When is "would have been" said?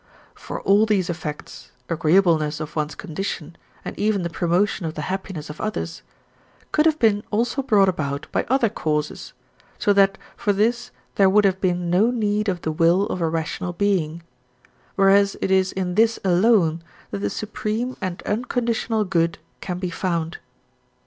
11.29-11.91